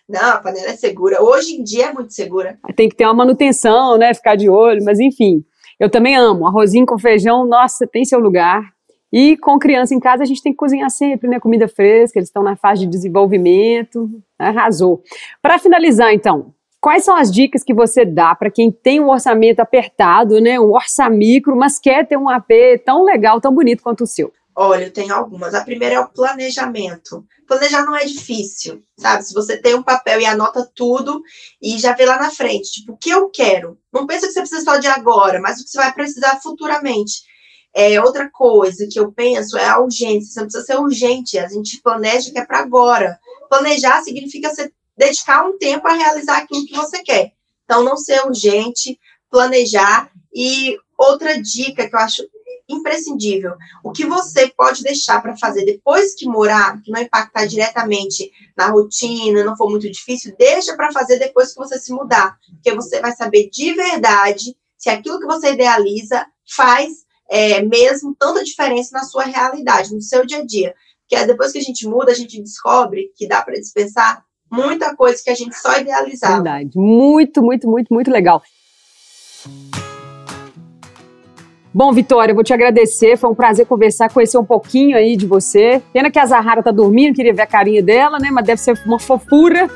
Não, 0.09 0.35
a 0.35 0.38
panela 0.38 0.71
é 0.71 0.76
segura. 0.76 1.23
Hoje 1.23 1.54
em 1.54 1.62
dia 1.62 1.87
é 1.87 1.92
muito 1.92 2.12
segura. 2.12 2.59
Tem 2.75 2.88
que 2.88 2.97
ter 2.97 3.04
uma 3.04 3.14
manutenção, 3.14 3.97
né? 3.99 4.14
Ficar 4.14 4.37
de 4.37 4.49
olho, 4.49 4.85
mas 4.85 4.99
enfim. 5.00 5.45
Eu 5.78 5.90
também 5.90 6.16
amo. 6.16 6.47
Arrozinho 6.47 6.87
com 6.87 6.99
feijão, 6.99 7.47
nossa, 7.47 7.87
tem 7.87 8.04
seu 8.04 8.18
lugar. 8.18 8.62
E 9.12 9.37
com 9.37 9.59
criança 9.59 9.95
em 9.95 10.00
casa, 10.00 10.23
a 10.23 10.26
gente 10.26 10.42
tem 10.42 10.52
que 10.52 10.59
cozinhar 10.59 10.90
sempre, 10.90 11.28
né? 11.28 11.38
Comida 11.38 11.68
fresca, 11.68 12.18
eles 12.18 12.28
estão 12.28 12.42
na 12.42 12.56
fase 12.56 12.80
de 12.83 12.87
desenvolvimento. 12.87 14.11
Arrasou. 14.38 15.02
Para 15.40 15.59
finalizar, 15.59 16.12
então, 16.12 16.52
quais 16.80 17.04
são 17.04 17.16
as 17.16 17.30
dicas 17.30 17.62
que 17.62 17.75
você 17.75 18.04
dá 18.04 18.35
para 18.35 18.50
quem 18.50 18.71
tem 18.71 19.00
um 19.00 19.09
orçamento 19.09 19.61
apertado, 19.61 20.40
né? 20.40 20.59
Um 20.59 20.73
orçamicro, 20.73 21.56
mas 21.56 21.78
quer 21.78 22.06
ter 22.06 22.16
um 22.16 22.28
AP 22.28 22.50
tão 22.85 23.04
legal, 23.04 23.40
tão 23.40 23.54
bonito 23.54 23.83
quanto 23.83 24.04
o 24.04 24.06
seu? 24.06 24.33
Olha, 24.59 24.85
eu 24.85 24.93
tenho 24.93 25.15
algumas. 25.15 25.53
A 25.53 25.63
primeira 25.63 25.97
é 25.97 26.01
o 26.01 26.09
planejamento. 26.09 27.27
Planejar 27.47 27.85
não 27.85 27.95
é 27.95 28.07
difícil, 28.07 28.83
sabe? 28.99 29.23
Se 29.23 29.35
você 29.35 29.59
tem 29.59 29.75
um 29.75 29.83
papel 29.83 30.19
e 30.19 30.25
anota 30.25 30.67
tudo 30.75 31.23
e 31.61 31.79
já 31.79 31.93
vê 31.93 32.07
lá 32.07 32.19
na 32.19 32.31
frente, 32.31 32.73
tipo, 32.73 32.95
o 32.95 32.97
que 32.97 33.11
eu 33.11 33.29
quero. 33.29 33.79
Não 33.93 34.07
pensa 34.07 34.27
que 34.27 34.33
você 34.33 34.41
precisa 34.41 34.65
só 34.65 34.79
de 34.79 34.87
agora, 34.87 35.39
mas 35.43 35.61
o 35.61 35.65
que 35.65 35.71
você 35.71 35.77
vai 35.77 35.93
precisar 35.93 36.41
futuramente. 36.41 37.23
É, 37.75 38.01
outra 38.01 38.31
coisa 38.31 38.89
que 38.91 38.99
eu 38.99 39.13
penso 39.13 39.59
é 39.59 39.69
a 39.69 39.79
urgência. 39.79 40.33
Você 40.33 40.41
não 40.41 40.47
precisa 40.47 40.65
ser 40.65 40.81
urgente, 40.81 41.39
a 41.39 41.49
gente 41.49 41.83
planeja 41.83 42.33
que 42.33 42.39
é 42.39 42.47
para 42.47 42.61
agora. 42.61 43.19
Planejar 43.51 44.03
significa 44.03 44.49
você 44.49 44.73
dedicar 44.97 45.47
um 45.47 45.59
tempo 45.59 45.87
a 45.87 45.93
realizar 45.93 46.39
aquilo 46.39 46.65
que 46.65 46.75
você 46.75 47.03
quer. 47.03 47.33
Então, 47.67 47.85
não 47.85 47.99
ser 47.99 48.25
urgente, 48.25 48.99
planejar. 49.31 50.11
E 50.35 50.79
outra 50.97 51.39
dica 51.41 51.87
que 51.87 51.95
eu 51.95 52.01
acho 52.01 52.23
imprescindível. 52.69 53.55
O 53.85 53.93
que 53.93 54.05
você 54.05 54.49
pode 54.49 54.83
deixar 54.83 55.21
para 55.21 55.37
fazer 55.37 55.65
depois 55.65 56.15
que 56.15 56.26
morar, 56.26 56.81
que 56.83 56.91
não 56.91 57.00
impactar 57.00 57.47
diretamente 57.47 58.31
na 58.57 58.69
rotina, 58.69 59.45
não 59.45 59.57
for 59.57 59.71
muito 59.71 59.91
difícil, 59.91 60.35
deixa 60.38 60.76
para 60.76 60.93
fazer 60.93 61.19
depois 61.19 61.53
que 61.53 61.59
você 61.59 61.79
se 61.79 61.93
mudar, 61.93 62.37
porque 62.55 62.75
você 62.75 63.00
vai 63.00 63.12
saber 63.12 63.49
de 63.50 63.73
verdade 63.73 64.57
se 64.76 64.91
aquilo 64.91 65.21
que 65.21 65.26
você 65.26 65.53
idealiza 65.53 66.26
faz 66.49 67.07
é, 67.29 67.62
mesmo 67.62 68.15
tanta 68.19 68.45
diferença 68.45 68.91
na 68.93 69.05
sua 69.05 69.25
realidade, 69.25 69.95
no 69.95 70.00
seu 70.00 70.25
dia 70.25 70.38
a 70.38 70.45
dia. 70.45 70.75
Porque 71.03 71.17
é 71.17 71.26
depois 71.26 71.53
que 71.53 71.59
a 71.59 71.62
gente 71.62 71.87
muda, 71.87 72.12
a 72.12 72.15
gente 72.15 72.41
descobre 72.41 73.12
que 73.17 73.29
dá 73.29 73.43
para 73.43 73.55
dispensar 73.55 74.25
muita 74.50 74.95
coisa 74.95 75.23
que 75.23 75.31
a 75.31 75.35
gente 75.35 75.57
só 75.57 75.79
idealizava. 75.79 76.35
Verdade. 76.35 76.71
Muito, 76.76 77.43
muito, 77.43 77.69
muito, 77.69 77.93
muito 77.93 78.11
legal. 78.11 78.43
Bom, 81.76 81.92
Vitória, 81.92 82.33
eu 82.33 82.35
vou 82.35 82.42
te 82.42 82.54
agradecer. 82.54 83.18
Foi 83.18 83.28
um 83.28 83.35
prazer 83.35 83.66
conversar, 83.66 84.11
conhecer 84.11 84.38
um 84.38 84.45
pouquinho 84.47 84.97
aí 84.97 85.14
de 85.14 85.26
você. 85.26 85.83
Pena 85.92 86.11
que 86.11 86.18
a 86.18 86.25
Zahara 86.25 86.62
tá 86.62 86.71
dormindo, 86.71 87.14
queria 87.14 87.35
ver 87.35 87.42
a 87.42 87.47
carinha 87.47 87.83
dela, 87.83 88.18
né? 88.18 88.30
Mas 88.33 88.47
deve 88.47 88.62
ser 88.62 88.80
uma 88.87 88.99
fofura. 88.99 89.68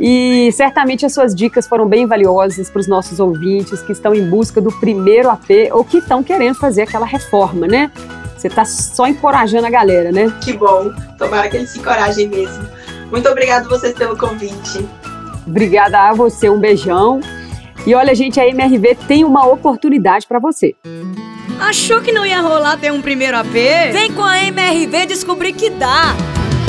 E 0.00 0.50
certamente 0.52 1.04
as 1.04 1.12
suas 1.12 1.34
dicas 1.34 1.68
foram 1.68 1.86
bem 1.86 2.06
valiosas 2.06 2.70
para 2.70 2.80
os 2.80 2.88
nossos 2.88 3.20
ouvintes 3.20 3.82
que 3.82 3.92
estão 3.92 4.14
em 4.14 4.26
busca 4.26 4.58
do 4.58 4.72
primeiro 4.80 5.28
AP 5.28 5.50
ou 5.72 5.84
que 5.84 5.98
estão 5.98 6.22
querendo 6.22 6.54
fazer 6.54 6.80
aquela 6.80 7.04
reforma, 7.04 7.66
né? 7.66 7.92
Você 8.38 8.46
está 8.46 8.64
só 8.64 9.06
encorajando 9.06 9.66
a 9.66 9.70
galera, 9.70 10.10
né? 10.10 10.32
Que 10.42 10.54
bom. 10.54 10.94
Tomara 11.18 11.50
que 11.50 11.58
eles 11.58 11.68
se 11.68 11.78
encorajem 11.78 12.26
mesmo. 12.26 12.66
Muito 13.10 13.28
obrigado 13.28 13.68
vocês 13.68 13.92
pelo 13.92 14.16
convite. 14.16 14.88
Obrigada 15.46 16.08
a 16.08 16.14
você, 16.14 16.48
um 16.48 16.58
beijão. 16.58 17.20
E 17.86 17.94
olha, 17.94 18.14
gente, 18.14 18.40
a 18.40 18.48
MRV 18.48 18.94
tem 19.06 19.24
uma 19.24 19.46
oportunidade 19.46 20.26
para 20.26 20.38
você. 20.38 20.74
Achou 21.60 22.00
que 22.00 22.12
não 22.12 22.26
ia 22.26 22.40
rolar 22.40 22.76
ter 22.76 22.92
um 22.92 23.00
primeiro 23.00 23.36
AP? 23.36 23.52
Vem 23.92 24.12
com 24.12 24.22
a 24.22 24.38
MRV 24.44 25.06
descobrir 25.06 25.52
que 25.52 25.70
dá. 25.70 26.14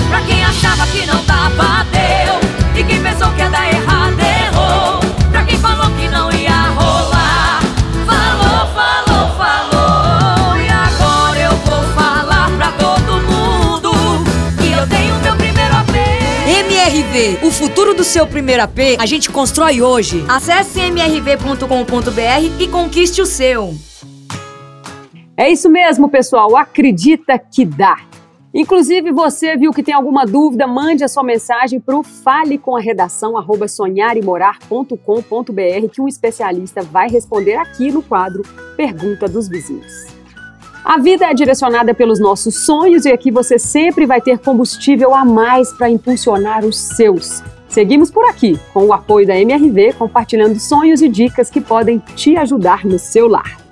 Pra 0.09 0.21
quem 0.21 0.43
achava 0.43 0.85
que 0.87 1.05
não 1.05 1.23
dava, 1.25 1.85
deu. 1.91 2.79
E 2.79 2.83
quem 2.83 3.01
pensou 3.01 3.31
que 3.31 3.39
ia 3.39 3.49
dar 3.49 3.67
errado, 3.67 4.19
errou. 4.19 4.99
Pra 5.31 5.43
quem 5.43 5.57
falou 5.57 5.89
que 5.91 6.07
não 6.07 6.31
ia 6.31 6.69
rolar, 6.69 7.61
falou, 8.05 8.67
falou, 8.73 9.35
falou. 9.37 10.57
E 10.57 10.67
agora 10.69 11.39
eu 11.39 11.55
vou 11.57 11.83
falar 11.93 12.49
pra 12.57 12.71
todo 12.73 13.21
mundo 13.23 13.91
que 14.57 14.71
eu 14.71 14.87
tenho 14.87 15.15
meu 15.21 15.35
primeiro 15.35 15.75
AP. 15.75 15.95
MRV, 16.47 17.39
o 17.45 17.51
futuro 17.51 17.93
do 17.93 18.03
seu 18.03 18.27
primeiro 18.27 18.63
AP, 18.63 18.97
a 18.99 19.05
gente 19.05 19.29
constrói 19.29 19.81
hoje. 19.81 20.23
Acesse 20.27 20.79
mrv.com.br 20.79 22.59
e 22.59 22.67
conquiste 22.67 23.21
o 23.21 23.25
seu. 23.25 23.75
É 25.37 25.49
isso 25.49 25.69
mesmo, 25.69 26.09
pessoal. 26.09 26.55
Acredita 26.55 27.37
que 27.37 27.65
dá. 27.65 27.97
Inclusive, 28.53 29.11
você 29.11 29.57
viu 29.57 29.73
que 29.73 29.83
tem 29.83 29.93
alguma 29.93 30.25
dúvida, 30.25 30.65
mande 30.65 31.03
a 31.03 31.09
sua 31.09 31.23
mensagem 31.23 31.77
para 31.77 31.97
o 31.97 32.03
fale 32.03 32.57
com 32.57 32.77
a 32.77 32.79
redação 32.79 33.37
arroba 33.37 33.67
sonharemorar.com.br 33.67 35.89
que 35.91 36.01
um 36.01 36.07
especialista 36.07 36.81
vai 36.81 37.09
responder 37.09 37.55
aqui 37.55 37.91
no 37.91 38.01
quadro 38.01 38.43
Pergunta 38.77 39.27
dos 39.27 39.49
Vizinhos. 39.49 40.05
A 40.85 40.97
vida 40.97 41.25
é 41.25 41.33
direcionada 41.33 41.93
pelos 41.93 42.17
nossos 42.17 42.65
sonhos 42.65 43.03
e 43.03 43.11
aqui 43.11 43.29
você 43.29 43.59
sempre 43.59 44.05
vai 44.05 44.21
ter 44.21 44.39
combustível 44.39 45.13
a 45.13 45.25
mais 45.25 45.73
para 45.73 45.89
impulsionar 45.89 46.63
os 46.63 46.77
seus. 46.77 47.43
Seguimos 47.67 48.09
por 48.09 48.23
aqui, 48.29 48.57
com 48.73 48.85
o 48.85 48.93
apoio 48.93 49.27
da 49.27 49.37
MRV, 49.37 49.95
compartilhando 49.97 50.57
sonhos 50.61 51.01
e 51.01 51.09
dicas 51.09 51.49
que 51.49 51.59
podem 51.59 51.99
te 52.15 52.37
ajudar 52.37 52.85
no 52.85 52.97
seu 52.97 53.27
lar. 53.27 53.64